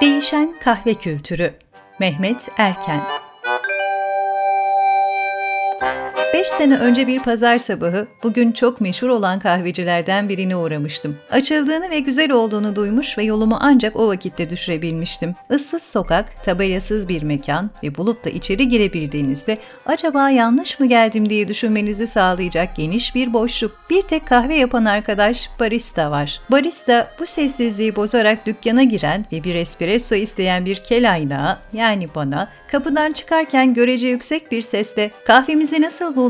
Değişen 0.00 0.54
kahve 0.60 0.94
kültürü 0.94 1.54
Mehmet 2.00 2.48
Erken 2.56 3.00
5 6.38 6.48
sene 6.48 6.78
önce 6.78 7.06
bir 7.06 7.18
pazar 7.18 7.58
sabahı 7.58 8.06
bugün 8.22 8.52
çok 8.52 8.80
meşhur 8.80 9.08
olan 9.08 9.38
kahvecilerden 9.38 10.28
birine 10.28 10.56
uğramıştım. 10.56 11.16
Açıldığını 11.30 11.90
ve 11.90 11.98
güzel 12.00 12.30
olduğunu 12.30 12.76
duymuş 12.76 13.18
ve 13.18 13.22
yolumu 13.22 13.56
ancak 13.60 13.96
o 13.96 14.08
vakitte 14.08 14.50
düşürebilmiştim. 14.50 15.34
Issız 15.54 15.82
sokak, 15.82 16.44
tabelasız 16.44 17.08
bir 17.08 17.22
mekan 17.22 17.70
ve 17.82 17.96
bulup 17.96 18.24
da 18.24 18.30
içeri 18.30 18.68
girebildiğinizde 18.68 19.58
acaba 19.86 20.30
yanlış 20.30 20.80
mı 20.80 20.86
geldim 20.86 21.30
diye 21.30 21.48
düşünmenizi 21.48 22.06
sağlayacak 22.06 22.76
geniş 22.76 23.14
bir 23.14 23.32
boşluk. 23.32 23.72
Bir 23.90 24.02
tek 24.02 24.26
kahve 24.26 24.54
yapan 24.54 24.84
arkadaş 24.84 25.50
barista 25.60 26.10
var. 26.10 26.40
Barista 26.50 27.10
bu 27.20 27.26
sessizliği 27.26 27.96
bozarak 27.96 28.46
dükkana 28.46 28.82
giren 28.82 29.26
ve 29.32 29.44
bir 29.44 29.54
espresso 29.54 30.14
isteyen 30.14 30.66
bir 30.66 30.76
kelaynağa 30.76 31.58
yani 31.72 32.08
bana 32.14 32.48
kapıdan 32.70 33.12
çıkarken 33.12 33.74
görece 33.74 34.08
yüksek 34.08 34.52
bir 34.52 34.62
sesle 34.62 35.10
kahvemizi 35.26 35.82
nasıl 35.82 36.16
buldunuz 36.16 36.27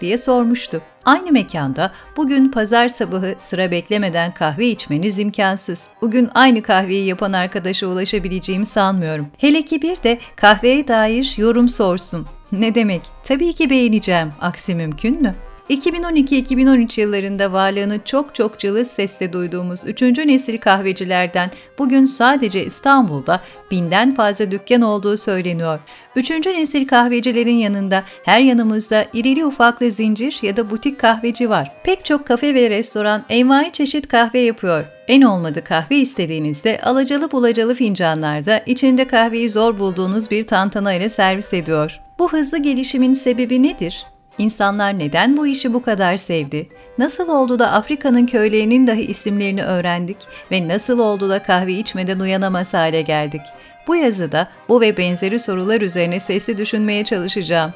diye 0.00 0.18
sormuştu. 0.18 0.80
Aynı 1.04 1.32
mekanda 1.32 1.92
bugün 2.16 2.48
pazar 2.48 2.88
sabahı 2.88 3.34
sıra 3.38 3.70
beklemeden 3.70 4.34
kahve 4.34 4.66
içmeniz 4.66 5.18
imkansız. 5.18 5.86
Bugün 6.02 6.30
aynı 6.34 6.62
kahveyi 6.62 7.06
yapan 7.06 7.32
arkadaşa 7.32 7.86
ulaşabileceğimi 7.86 8.66
sanmıyorum. 8.66 9.26
Hele 9.38 9.62
ki 9.62 9.82
bir 9.82 10.02
de 10.02 10.18
kahveye 10.36 10.88
dair 10.88 11.34
yorum 11.36 11.68
sorsun. 11.68 12.26
Ne 12.52 12.74
demek? 12.74 13.02
Tabii 13.24 13.52
ki 13.52 13.70
beğeneceğim. 13.70 14.32
Aksi 14.40 14.74
mümkün 14.74 15.22
mü? 15.22 15.34
2012-2013 15.70 17.00
yıllarında 17.00 17.52
varlığını 17.52 18.00
çok 18.04 18.34
çok 18.34 18.58
cılız 18.58 18.90
sesle 18.90 19.32
duyduğumuz 19.32 19.86
3. 19.86 20.02
nesil 20.02 20.58
kahvecilerden 20.58 21.50
bugün 21.78 22.04
sadece 22.04 22.64
İstanbul'da 22.64 23.40
binden 23.70 24.14
fazla 24.14 24.50
dükkan 24.50 24.82
olduğu 24.82 25.16
söyleniyor. 25.16 25.80
3. 26.16 26.30
nesil 26.30 26.86
kahvecilerin 26.86 27.54
yanında 27.54 28.04
her 28.24 28.40
yanımızda 28.40 29.06
irili 29.12 29.44
ufaklı 29.44 29.90
zincir 29.90 30.38
ya 30.42 30.56
da 30.56 30.70
butik 30.70 31.00
kahveci 31.00 31.50
var. 31.50 31.72
Pek 31.84 32.04
çok 32.04 32.26
kafe 32.26 32.54
ve 32.54 32.70
restoran 32.70 33.24
envai 33.28 33.72
çeşit 33.72 34.08
kahve 34.08 34.38
yapıyor. 34.38 34.84
En 35.08 35.22
olmadı 35.22 35.64
kahve 35.64 35.96
istediğinizde 35.96 36.80
alacalı 36.82 37.30
bulacalı 37.30 37.74
fincanlarda 37.74 38.58
içinde 38.66 39.04
kahveyi 39.04 39.50
zor 39.50 39.78
bulduğunuz 39.78 40.30
bir 40.30 40.46
tantana 40.46 40.94
ile 40.94 41.08
servis 41.08 41.54
ediyor. 41.54 42.00
Bu 42.18 42.32
hızlı 42.32 42.58
gelişimin 42.58 43.12
sebebi 43.12 43.62
nedir? 43.62 44.13
İnsanlar 44.38 44.98
neden 44.98 45.36
bu 45.36 45.46
işi 45.46 45.74
bu 45.74 45.82
kadar 45.82 46.16
sevdi? 46.16 46.68
Nasıl 46.98 47.28
oldu 47.28 47.58
da 47.58 47.72
Afrika'nın 47.72 48.26
köylerinin 48.26 48.86
dahi 48.86 49.02
isimlerini 49.02 49.64
öğrendik 49.64 50.16
ve 50.50 50.68
nasıl 50.68 50.98
oldu 50.98 51.28
da 51.28 51.42
kahve 51.42 51.72
içmeden 51.72 52.20
uyanamaz 52.20 52.74
hale 52.74 53.02
geldik? 53.02 53.40
Bu 53.86 53.96
yazıda 53.96 54.48
bu 54.68 54.80
ve 54.80 54.96
benzeri 54.96 55.38
sorular 55.38 55.80
üzerine 55.80 56.20
sesli 56.20 56.58
düşünmeye 56.58 57.04
çalışacağım. 57.04 57.72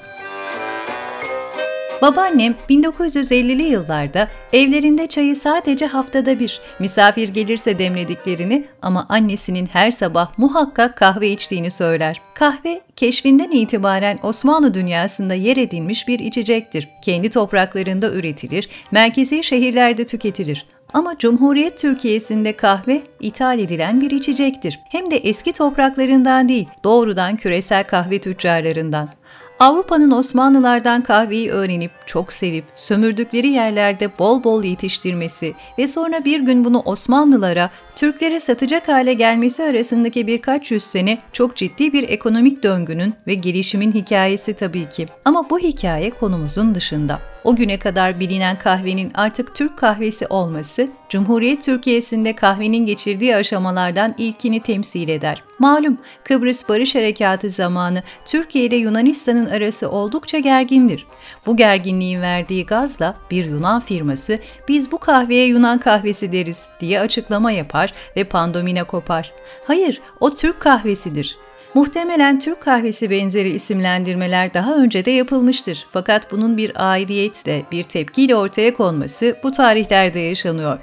Babaannem 2.02 2.54
1950'li 2.70 3.62
yıllarda 3.62 4.28
evlerinde 4.52 5.06
çayı 5.06 5.36
sadece 5.36 5.86
haftada 5.86 6.40
bir, 6.40 6.60
misafir 6.78 7.28
gelirse 7.28 7.78
demlediklerini 7.78 8.64
ama 8.82 9.06
annesinin 9.08 9.66
her 9.66 9.90
sabah 9.90 10.38
muhakkak 10.38 10.96
kahve 10.96 11.28
içtiğini 11.28 11.70
söyler. 11.70 12.20
Kahve, 12.34 12.80
keşfinden 12.96 13.50
itibaren 13.50 14.18
Osmanlı 14.22 14.74
dünyasında 14.74 15.34
yer 15.34 15.56
edinmiş 15.56 16.08
bir 16.08 16.18
içecektir. 16.18 16.88
Kendi 17.04 17.30
topraklarında 17.30 18.12
üretilir, 18.12 18.68
merkezi 18.90 19.44
şehirlerde 19.44 20.06
tüketilir. 20.06 20.66
Ama 20.92 21.18
Cumhuriyet 21.18 21.78
Türkiye'sinde 21.78 22.52
kahve 22.52 23.02
ithal 23.20 23.58
edilen 23.58 24.00
bir 24.00 24.10
içecektir. 24.10 24.80
Hem 24.88 25.10
de 25.10 25.16
eski 25.16 25.52
topraklarından 25.52 26.48
değil, 26.48 26.68
doğrudan 26.84 27.36
küresel 27.36 27.84
kahve 27.84 28.18
tüccarlarından. 28.18 29.17
Avrupa'nın 29.60 30.10
Osmanlılardan 30.10 31.02
kahveyi 31.02 31.50
öğrenip, 31.50 31.90
çok 32.06 32.32
sevip, 32.32 32.64
sömürdükleri 32.76 33.48
yerlerde 33.48 34.18
bol 34.18 34.44
bol 34.44 34.64
yetiştirmesi 34.64 35.54
ve 35.78 35.86
sonra 35.86 36.24
bir 36.24 36.40
gün 36.40 36.64
bunu 36.64 36.82
Osmanlılara, 36.84 37.70
Türklere 37.96 38.40
satacak 38.40 38.88
hale 38.88 39.14
gelmesi 39.14 39.62
arasındaki 39.62 40.26
birkaç 40.26 40.70
yüz 40.70 40.82
sene 40.82 41.18
çok 41.32 41.56
ciddi 41.56 41.92
bir 41.92 42.08
ekonomik 42.08 42.62
döngünün 42.62 43.14
ve 43.26 43.34
gelişimin 43.34 43.92
hikayesi 43.92 44.54
tabii 44.54 44.88
ki. 44.88 45.06
Ama 45.24 45.50
bu 45.50 45.58
hikaye 45.58 46.10
konumuzun 46.10 46.74
dışında. 46.74 47.18
O 47.44 47.56
güne 47.56 47.78
kadar 47.78 48.20
bilinen 48.20 48.58
kahvenin 48.58 49.10
artık 49.14 49.54
Türk 49.54 49.76
kahvesi 49.76 50.26
olması, 50.26 50.88
Cumhuriyet 51.08 51.64
Türkiye'sinde 51.64 52.32
kahvenin 52.32 52.86
geçirdiği 52.86 53.36
aşamalardan 53.36 54.14
ilkini 54.18 54.62
temsil 54.62 55.08
eder. 55.08 55.42
Malum 55.58 55.98
Kıbrıs 56.24 56.68
Barış 56.68 56.94
Harekatı 56.94 57.50
zamanı 57.50 58.02
Türkiye 58.26 58.64
ile 58.64 58.76
Yunanistan'ın 58.76 59.46
arası 59.46 59.90
oldukça 59.90 60.38
gergindir. 60.38 61.06
Bu 61.46 61.56
gerginliğin 61.56 62.20
verdiği 62.20 62.66
gazla 62.66 63.14
bir 63.30 63.44
Yunan 63.44 63.80
firması 63.80 64.38
biz 64.68 64.92
bu 64.92 64.98
kahveye 64.98 65.46
Yunan 65.46 65.78
kahvesi 65.78 66.32
deriz 66.32 66.68
diye 66.80 67.00
açıklama 67.00 67.52
yapar 67.52 67.94
ve 68.16 68.24
pandomine 68.24 68.84
kopar. 68.84 69.32
Hayır, 69.66 70.00
o 70.20 70.34
Türk 70.34 70.60
kahvesidir. 70.60 71.38
Muhtemelen 71.74 72.40
Türk 72.40 72.60
kahvesi 72.60 73.10
benzeri 73.10 73.48
isimlendirmeler 73.48 74.54
daha 74.54 74.76
önce 74.76 75.04
de 75.04 75.10
yapılmıştır. 75.10 75.86
Fakat 75.92 76.32
bunun 76.32 76.56
bir 76.56 76.90
aidiyetle, 76.90 77.62
bir 77.72 77.82
tepkiyle 77.82 78.36
ortaya 78.36 78.74
konması 78.74 79.36
bu 79.42 79.52
tarihlerde 79.52 80.20
yaşanıyor. 80.20 80.78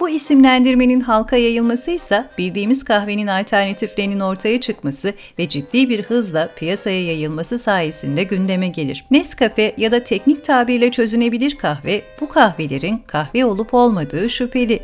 Bu 0.00 0.08
isimlendirmenin 0.08 1.00
halka 1.00 1.36
yayılması 1.36 1.90
ise 1.90 2.24
bildiğimiz 2.38 2.84
kahvenin 2.84 3.26
alternatiflerinin 3.26 4.20
ortaya 4.20 4.60
çıkması 4.60 5.14
ve 5.38 5.48
ciddi 5.48 5.88
bir 5.88 6.02
hızla 6.02 6.50
piyasaya 6.56 7.02
yayılması 7.02 7.58
sayesinde 7.58 8.22
gündeme 8.22 8.68
gelir. 8.68 9.04
Nescafe 9.10 9.74
ya 9.76 9.92
da 9.92 10.04
teknik 10.04 10.44
tabirle 10.44 10.90
çözünebilir 10.90 11.58
kahve, 11.58 12.02
bu 12.20 12.28
kahvelerin 12.28 13.02
kahve 13.06 13.44
olup 13.44 13.74
olmadığı 13.74 14.30
şüpheli. 14.30 14.80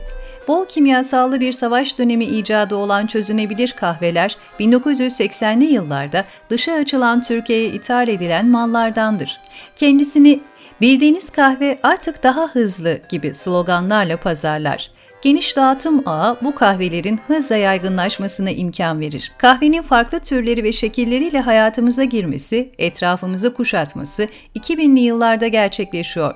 Bol 0.48 0.66
kimyasallı 0.66 1.40
bir 1.40 1.52
savaş 1.52 1.98
dönemi 1.98 2.24
icadı 2.24 2.74
olan 2.76 3.06
çözünebilir 3.06 3.72
kahveler 3.72 4.36
1980'li 4.60 5.64
yıllarda 5.64 6.24
dışa 6.50 6.72
açılan 6.72 7.22
Türkiye'ye 7.22 7.68
ithal 7.68 8.08
edilen 8.08 8.46
mallardandır. 8.46 9.40
Kendisini 9.76 10.40
bildiğiniz 10.80 11.30
kahve 11.30 11.78
artık 11.82 12.22
daha 12.22 12.46
hızlı 12.46 13.00
gibi 13.08 13.34
sloganlarla 13.34 14.16
pazarlar. 14.16 14.90
Geniş 15.22 15.56
dağıtım 15.56 16.08
ağı 16.08 16.36
bu 16.42 16.54
kahvelerin 16.54 17.20
hızla 17.26 17.56
yaygınlaşmasına 17.56 18.50
imkan 18.50 19.00
verir. 19.00 19.32
Kahvenin 19.38 19.82
farklı 19.82 20.20
türleri 20.20 20.64
ve 20.64 20.72
şekilleriyle 20.72 21.40
hayatımıza 21.40 22.04
girmesi, 22.04 22.70
etrafımızı 22.78 23.54
kuşatması 23.54 24.28
2000'li 24.56 25.00
yıllarda 25.00 25.48
gerçekleşiyor. 25.48 26.34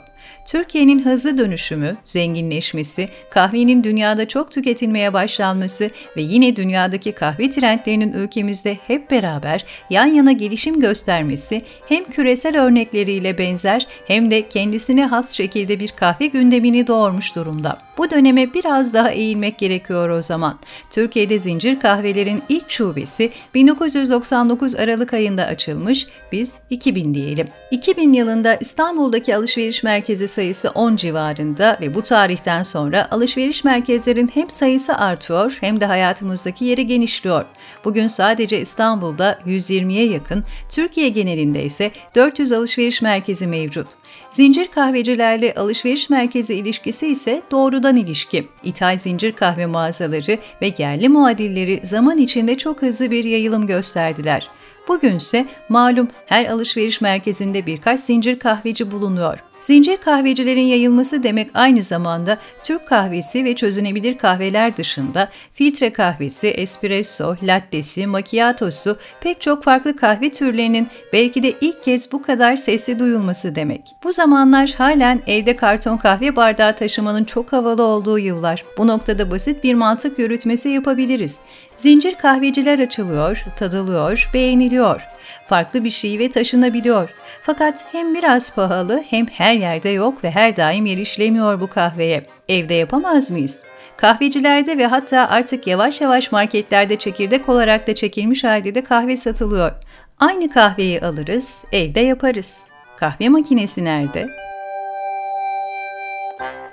Türkiye'nin 0.48 1.04
hızlı 1.04 1.38
dönüşümü, 1.38 1.97
zenginleşmesi, 2.04 3.09
kahvenin 3.31 3.84
dünyada 3.84 4.28
çok 4.28 4.50
tüketilmeye 4.50 5.12
başlanması 5.12 5.91
ve 6.16 6.22
yine 6.22 6.56
dünyadaki 6.56 7.12
kahve 7.12 7.50
trendlerinin 7.50 8.12
ülkemizde 8.12 8.78
hep 8.86 9.10
beraber 9.10 9.64
yan 9.91 10.06
yana 10.06 10.32
gelişim 10.32 10.81
göstermesi 10.81 11.62
hem 11.88 12.04
küresel 12.04 12.62
örnekleriyle 12.62 13.38
benzer 13.38 13.86
hem 14.06 14.31
de 14.31 14.48
kendisine 14.48 15.06
has 15.06 15.32
şekilde 15.32 15.81
bir 15.81 15.88
kahve 15.88 16.26
gündemini 16.26 16.86
doğurmuş 16.86 17.36
durumda. 17.36 17.88
Bu 17.98 18.10
döneme 18.10 18.54
biraz 18.54 18.94
daha 18.94 19.10
eğilmek 19.10 19.59
gerekiyor 19.59 20.09
o 20.09 20.22
zaman. 20.22 20.59
Türkiye'de 20.91 21.38
zincir 21.38 21.81
kahvelerin 21.81 22.42
ilk 22.48 22.70
şubesi 22.70 23.31
1999 23.54 24.76
Aralık 24.76 25.14
ayında 25.14 25.44
açılmış, 25.44 26.06
biz 26.32 26.60
2000 26.70 27.14
diyelim. 27.14 27.48
2000 27.70 28.12
yılında 28.12 28.54
İstanbul'daki 28.54 29.36
alışveriş 29.36 29.82
merkezi 29.82 30.28
sayısı 30.28 30.70
10 30.70 30.97
civarında 30.97 31.78
ve 31.81 31.94
bu 31.94 32.03
tarihten 32.03 32.62
sonra 32.62 33.09
alışveriş 33.10 33.64
merkezlerin 33.64 34.30
hem 34.34 34.50
sayısı 34.50 34.94
artıyor 34.94 35.56
hem 35.60 35.80
de 35.80 35.86
hayatımızdaki 35.86 36.65
yeri 36.65 36.86
genişliyor. 36.86 37.45
Bugün 37.84 38.09
sadece 38.09 38.60
İstanbul'da 38.60 39.39
120'ye 39.47 40.06
yakın, 40.06 40.45
Türkiye 40.71 41.09
genelinde 41.09 41.65
ise 41.65 41.91
400 42.15 42.53
alışveriş 42.53 43.03
merkezi 43.03 43.47
mevcut. 43.47 43.86
Zincir 44.30 44.66
kahvecilerle 44.66 45.54
alışveriş 45.54 46.10
merkezi 46.10 46.54
ilişkisi 46.54 47.06
ise 47.06 47.42
doğrudan 47.50 47.87
ilişki. 47.96 48.46
İthal 48.64 48.98
zincir 48.98 49.32
kahve 49.32 49.66
mağazaları 49.66 50.38
ve 50.62 50.74
yerli 50.78 51.08
muadilleri 51.08 51.80
zaman 51.82 52.18
içinde 52.18 52.58
çok 52.58 52.82
hızlı 52.82 53.10
bir 53.10 53.24
yayılım 53.24 53.66
gösterdiler. 53.66 54.50
Bugünse 54.88 55.46
malum 55.68 56.08
her 56.26 56.46
alışveriş 56.46 57.00
merkezinde 57.00 57.66
birkaç 57.66 58.00
zincir 58.00 58.38
kahveci 58.38 58.90
bulunuyor. 58.90 59.38
Zincir 59.60 59.97
kahvecilerin 59.97 60.60
yayılması 60.60 61.22
demek 61.22 61.51
aynı 61.55 61.83
zamanda 61.83 62.39
Türk 62.65 62.87
kahvesi 62.87 63.45
ve 63.45 63.57
çözünebilir 63.57 64.19
kahveler 64.19 64.77
dışında 64.77 65.28
filtre 65.53 65.93
kahvesi, 65.93 66.49
espresso, 66.49 67.37
lattesi, 67.43 68.07
macchiatosu 68.07 68.97
pek 69.21 69.41
çok 69.41 69.65
farklı 69.65 69.97
kahve 69.97 70.31
türlerinin 70.31 70.89
belki 71.13 71.43
de 71.43 71.55
ilk 71.60 71.84
kez 71.84 72.13
bu 72.13 72.22
kadar 72.22 72.57
sesli 72.57 72.99
duyulması 72.99 73.55
demek. 73.55 73.83
Bu 74.05 74.13
zamanlar 74.13 74.75
halen 74.78 75.22
evde 75.27 75.57
karton 75.57 75.97
kahve 75.97 76.37
bardağı 76.37 76.77
taşımanın 76.77 77.25
çok 77.25 77.53
havalı 77.53 77.83
olduğu 77.83 78.19
yıllar. 78.19 78.65
Bu 78.78 78.87
noktada 78.87 79.31
basit 79.31 79.65
bir 79.65 79.75
mantık 79.75 80.19
yürütmesi 80.19 80.69
yapabiliriz. 80.69 81.39
Zincir 81.77 82.15
kahveciler 82.15 82.78
açılıyor, 82.78 83.45
tadılıyor, 83.59 84.31
beğeniliyor. 84.34 85.17
Farklı 85.48 85.84
bir 85.84 85.91
şey 85.91 86.19
ve 86.19 86.30
taşınabiliyor. 86.30 87.09
Fakat 87.42 87.84
hem 87.92 88.15
biraz 88.15 88.54
pahalı 88.54 89.04
hem 89.10 89.27
her 89.27 89.54
yerde 89.54 89.89
yok 89.89 90.25
ve 90.25 90.30
her 90.30 90.57
daim 90.57 90.86
yer 90.86 90.98
işlemiyor 90.98 91.60
bu 91.60 91.66
kahveye. 91.66 92.22
Evde 92.48 92.75
yapamaz 92.75 93.30
mıyız? 93.30 93.65
Kahvecilerde 93.97 94.78
ve 94.78 94.86
hatta 94.86 95.28
artık 95.28 95.66
yavaş 95.66 96.01
yavaş 96.01 96.33
marketlerde 96.33 96.97
çekirdek 96.97 97.48
olarak 97.48 97.86
da 97.86 97.95
çekilmiş 97.95 98.45
halde 98.45 98.75
de 98.75 98.84
kahve 98.84 99.16
satılıyor. 99.16 99.72
Aynı 100.19 100.48
kahveyi 100.48 101.01
alırız, 101.01 101.59
evde 101.72 102.01
yaparız. 102.01 102.66
Kahve 102.97 103.28
makinesi 103.28 103.84
nerede? 103.84 104.47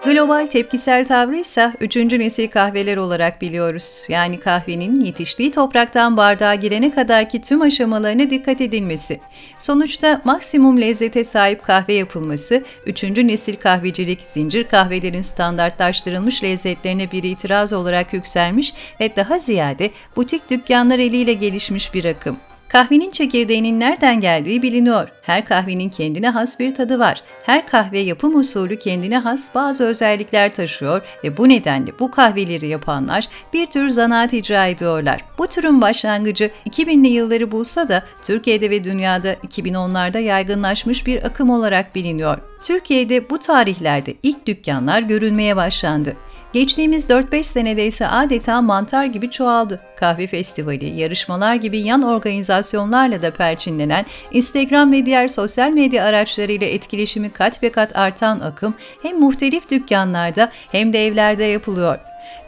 Global 0.05 0.47
tepkisel 0.47 1.05
tavrı 1.05 1.35
ise 1.35 1.73
üçüncü 1.81 2.19
nesil 2.19 2.47
kahveler 2.47 2.97
olarak 2.97 3.41
biliyoruz. 3.41 4.03
Yani 4.09 4.39
kahvenin 4.39 5.01
yetiştiği 5.01 5.51
topraktan 5.51 6.17
bardağa 6.17 6.55
girene 6.55 6.91
kadarki 6.91 7.41
tüm 7.41 7.61
aşamalarına 7.61 8.29
dikkat 8.29 8.61
edilmesi. 8.61 9.19
Sonuçta 9.59 10.21
maksimum 10.23 10.81
lezzete 10.81 11.23
sahip 11.23 11.63
kahve 11.63 11.93
yapılması, 11.93 12.63
üçüncü 12.85 13.27
nesil 13.27 13.55
kahvecilik, 13.55 14.21
zincir 14.21 14.63
kahvelerin 14.63 15.21
standartlaştırılmış 15.21 16.43
lezzetlerine 16.43 17.11
bir 17.11 17.23
itiraz 17.23 17.73
olarak 17.73 18.13
yükselmiş 18.13 18.73
ve 18.99 19.15
daha 19.15 19.39
ziyade 19.39 19.91
butik 20.15 20.49
dükkanlar 20.49 20.99
eliyle 20.99 21.33
gelişmiş 21.33 21.93
bir 21.93 22.05
akım. 22.05 22.37
Kahvenin 22.75 23.09
çekirdeğinin 23.09 23.79
nereden 23.79 24.21
geldiği 24.21 24.61
biliniyor. 24.61 25.09
Her 25.21 25.45
kahvenin 25.45 25.89
kendine 25.89 26.29
has 26.29 26.59
bir 26.59 26.75
tadı 26.75 26.99
var. 26.99 27.21
Her 27.45 27.67
kahve 27.67 27.99
yapım 27.99 28.39
usulü 28.39 28.79
kendine 28.79 29.17
has 29.17 29.55
bazı 29.55 29.83
özellikler 29.85 30.53
taşıyor 30.53 31.01
ve 31.23 31.37
bu 31.37 31.49
nedenle 31.49 31.91
bu 31.99 32.11
kahveleri 32.11 32.67
yapanlar 32.67 33.27
bir 33.53 33.65
tür 33.65 33.89
zanaat 33.89 34.33
icra 34.33 34.65
ediyorlar. 34.65 35.21
Bu 35.37 35.47
türün 35.47 35.81
başlangıcı 35.81 36.51
2000'li 36.69 37.07
yılları 37.07 37.51
bulsa 37.51 37.89
da 37.89 38.03
Türkiye'de 38.23 38.69
ve 38.69 38.83
dünyada 38.83 39.33
2010'larda 39.33 40.19
yaygınlaşmış 40.19 41.07
bir 41.07 41.23
akım 41.23 41.49
olarak 41.49 41.95
biliniyor. 41.95 42.37
Türkiye'de 42.63 43.29
bu 43.29 43.39
tarihlerde 43.39 44.13
ilk 44.23 44.47
dükkanlar 44.47 45.01
görülmeye 45.01 45.55
başlandı. 45.55 46.15
Geçtiğimiz 46.55 47.09
4-5 47.09 47.43
senede 47.43 47.85
ise 47.85 48.07
adeta 48.07 48.61
mantar 48.61 49.05
gibi 49.05 49.31
çoğaldı. 49.31 49.79
Kahve 49.95 50.27
festivali, 50.27 50.99
yarışmalar 50.99 51.55
gibi 51.55 51.79
yan 51.79 52.01
organizasyonlarla 52.01 53.21
da 53.21 53.31
perçinlenen 53.31 54.05
Instagram 54.31 54.91
ve 54.91 55.05
diğer 55.05 55.27
sosyal 55.27 55.71
medya 55.71 56.05
araçlarıyla 56.05 56.67
etkileşimi 56.67 57.29
kat 57.29 57.61
be 57.61 57.71
kat 57.71 57.97
artan 57.97 58.39
akım 58.39 58.73
hem 59.01 59.19
muhtelif 59.19 59.71
dükkanlarda 59.71 60.51
hem 60.71 60.93
de 60.93 61.07
evlerde 61.07 61.43
yapılıyor. 61.43 61.99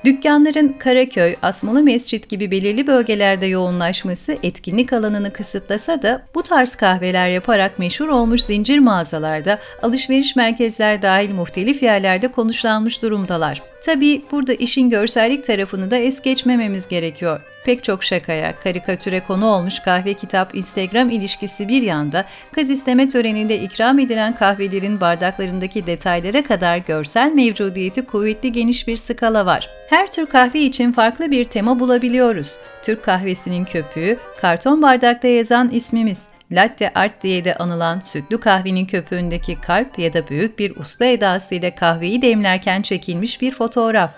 Dükkanların 0.05 0.75
Karaköy, 0.79 1.35
Asmalı 1.41 1.83
Mescit 1.83 2.29
gibi 2.29 2.51
belirli 2.51 2.87
bölgelerde 2.87 3.45
yoğunlaşması 3.45 4.37
etkinlik 4.43 4.93
alanını 4.93 5.33
kısıtlasa 5.33 6.01
da 6.01 6.21
bu 6.35 6.43
tarz 6.43 6.75
kahveler 6.75 7.29
yaparak 7.29 7.79
meşhur 7.79 8.07
olmuş 8.07 8.41
zincir 8.41 8.79
mağazalarda, 8.79 9.59
alışveriş 9.81 10.35
merkezler 10.35 11.01
dahil 11.01 11.33
muhtelif 11.33 11.83
yerlerde 11.83 12.27
konuşlanmış 12.27 13.01
durumdalar. 13.01 13.61
Tabii 13.85 14.21
burada 14.31 14.53
işin 14.53 14.89
görsellik 14.89 15.45
tarafını 15.45 15.91
da 15.91 15.97
es 15.97 16.21
geçmememiz 16.21 16.87
gerekiyor. 16.87 17.41
Pek 17.65 17.83
çok 17.83 18.03
şakaya, 18.03 18.59
karikatüre 18.59 19.19
konu 19.19 19.45
olmuş 19.45 19.79
kahve 19.79 20.13
kitap 20.13 20.55
Instagram 20.55 21.09
ilişkisi 21.09 21.67
bir 21.67 21.81
yanda, 21.81 22.25
kız 22.51 22.69
isteme 22.69 23.09
töreninde 23.09 23.59
ikram 23.59 23.99
edilen 23.99 24.35
kahvelerin 24.35 25.01
bardaklarındaki 25.01 25.87
detaylara 25.87 26.43
kadar 26.43 26.77
görsel 26.77 27.31
mevcudiyeti 27.31 28.05
kuvvetli 28.05 28.51
geniş 28.51 28.87
bir 28.87 28.97
skala 28.97 29.45
var. 29.45 29.69
Her 29.89 30.11
tür 30.11 30.25
kahve 30.25 30.59
için 30.59 30.91
farklı 30.91 31.31
bir 31.31 31.45
tema 31.45 31.79
bulabiliyoruz. 31.79 32.57
Türk 32.83 33.03
kahvesinin 33.03 33.65
köpüğü, 33.65 34.17
karton 34.41 34.81
bardakta 34.81 35.27
yazan 35.27 35.69
ismimiz, 35.69 36.27
latte 36.51 36.93
art 36.93 37.23
diye 37.23 37.45
de 37.45 37.55
anılan 37.55 37.99
sütlü 37.99 38.39
kahvenin 38.39 38.85
köpüğündeki 38.85 39.55
kalp 39.55 39.99
ya 39.99 40.13
da 40.13 40.27
büyük 40.27 40.59
bir 40.59 40.75
usta 40.75 41.05
edasıyla 41.05 41.71
kahveyi 41.71 42.21
demlerken 42.21 42.81
çekilmiş 42.81 43.41
bir 43.41 43.51
fotoğraf. 43.51 44.11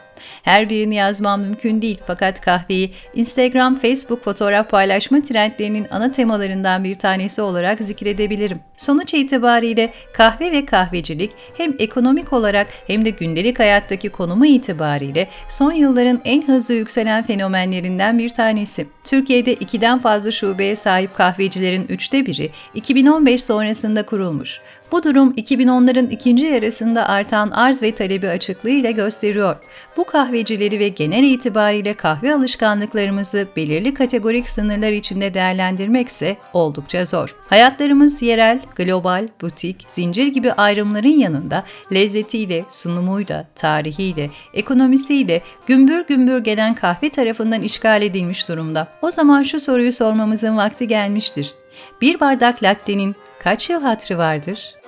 Her 0.44 0.69
birini 0.69 0.95
yazmam 0.95 1.42
mümkün 1.42 1.81
değil 1.81 2.00
fakat 2.07 2.42
kahveyi 2.42 2.92
Instagram, 3.13 3.80
Facebook 3.80 4.24
fotoğraf 4.24 4.69
paylaşma 4.69 5.21
trendlerinin 5.21 5.88
ana 5.92 6.12
temalarından 6.12 6.83
bir 6.83 6.95
tanesi 6.95 7.42
olarak 7.42 7.80
zikredebilirim. 7.80 8.60
Sonuç 8.77 9.13
itibariyle 9.13 9.94
kahve 10.13 10.51
ve 10.51 10.66
kahvecilik 10.66 11.31
hem 11.57 11.74
ekonomik 11.80 12.33
olarak 12.33 12.68
hem 12.88 13.06
de 13.06 13.10
gündelik 13.10 13.60
hayattaki 13.60 14.10
konumu 14.10 14.45
itibariyle 14.45 15.27
son 15.50 15.71
yılların 15.71 16.21
en 16.25 16.48
hızlı 16.48 16.74
yükselen 16.74 17.24
fenomenlerinden 17.24 18.19
bir 18.19 18.30
tanesi. 18.30 18.88
Türkiye'de 19.04 19.54
ikiden 19.54 20.00
fazla 20.00 20.31
şubeye 20.31 20.75
sahip 20.75 21.16
kahvecilerin 21.16 21.86
üçte 21.89 22.25
biri 22.25 22.50
2015 22.75 23.44
sonrasında 23.44 24.06
kurulmuş. 24.06 24.62
Bu 24.91 25.03
durum 25.03 25.31
2010'ların 25.31 26.09
ikinci 26.09 26.45
yarısında 26.45 27.09
artan 27.09 27.51
arz 27.51 27.83
ve 27.83 27.95
talebi 27.95 28.30
açıklığıyla 28.30 28.91
gösteriyor. 28.91 29.56
Bu 29.97 30.03
kahvecileri 30.03 30.80
ve 30.80 30.88
genel 30.88 31.24
itibariyle 31.24 31.94
kahve 31.94 32.33
alışkanlıklarımızı 32.33 33.47
belirli 33.56 33.94
kategorik 33.94 34.50
sınırlar 34.50 34.91
içinde 34.91 35.33
değerlendirmekse 35.33 36.38
oldukça 36.53 37.06
zor. 37.06 37.36
Hayatlarımız 37.50 38.21
yerel, 38.21 38.62
global, 38.75 39.27
butik, 39.41 39.83
zincir 39.88 40.27
gibi 40.27 40.53
ayrımların 40.53 41.19
yanında 41.19 41.63
lezzetiyle, 41.94 42.65
sunumuyla, 42.69 43.47
tarihiyle, 43.56 44.30
ekonomisiyle 44.53 45.42
gümbür 45.68 46.07
gümbür 46.07 46.39
gelen 46.39 46.74
kahve 46.75 47.09
tarafından 47.09 47.62
işgal 47.62 48.01
edilmiş 48.01 48.47
durumda. 48.47 48.88
O 49.01 49.12
zaman 49.12 49.44
şu 49.44 49.59
soruyu 49.59 49.92
sormamızın 49.92 50.57
vakti 50.57 50.88
gelmiştir. 50.88 51.53
Bir 52.01 52.19
bardak 52.19 52.63
latte'nin 52.63 53.15
kaç 53.39 53.69
yıl 53.69 53.81
hatrı 53.81 54.18
vardır? 54.18 54.78